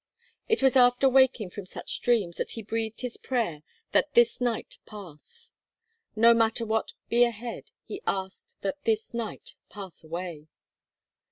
It 0.49 0.63
was 0.63 0.75
after 0.75 1.07
waking 1.07 1.51
from 1.51 1.67
such 1.67 2.01
dreams 2.01 2.37
that 2.37 2.53
he 2.53 2.63
breathed 2.63 3.01
his 3.01 3.17
prayer 3.17 3.61
that 3.91 4.15
this 4.15 4.41
night 4.41 4.79
pass. 4.87 5.53
No 6.15 6.33
matter 6.33 6.65
what 6.65 6.93
be 7.07 7.23
ahead, 7.23 7.65
he 7.85 8.01
asked 8.07 8.55
that 8.61 8.83
this 8.85 9.13
night 9.13 9.53
pass 9.69 10.03
away. 10.03 10.47